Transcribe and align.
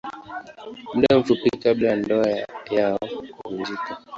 Muda 0.93 1.17
mfupi 1.19 1.49
kabla 1.49 1.89
ya 1.89 1.95
ndoa 1.95 2.27
yao 2.71 2.99
kuvunjika. 3.43 3.97